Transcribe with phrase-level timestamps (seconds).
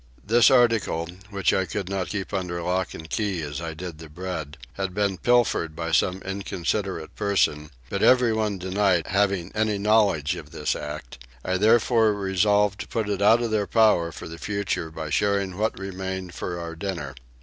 [0.25, 4.09] This article, which I could not keep under lock and key as I did the
[4.09, 10.49] bread, had been pilfered by some inconsiderate person, but everyone denied having any knowledge of
[10.49, 14.89] this act; I therefore resolved to put it out of their power for the future
[14.89, 17.13] by sharing what remained for our dinner.